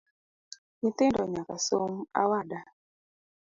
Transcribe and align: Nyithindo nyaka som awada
Nyithindo 0.81 1.21
nyaka 1.31 1.55
som 1.67 1.91
awada 2.21 2.59